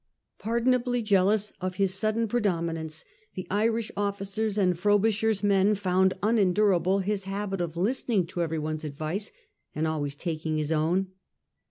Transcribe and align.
Pardonably 0.39 1.03
jealous 1.03 1.53
of 1.61 1.75
his 1.75 1.93
sudden 1.93 2.27
predominance, 2.27 3.05
the 3.35 3.45
Irish 3.51 3.91
officers 3.95 4.57
and 4.57 4.75
Frobisher's 4.75 5.43
men 5.43 5.75
found 5.75 6.15
unendurable 6.23 7.03
his 7.03 7.25
habit 7.25 7.61
of 7.61 7.77
listening 7.77 8.23
to 8.23 8.41
every 8.41 8.57
one's 8.57 8.83
advice 8.83 9.31
and 9.75 9.87
always 9.87 10.15
taking 10.15 10.57
his 10.57 10.71
own. 10.71 11.11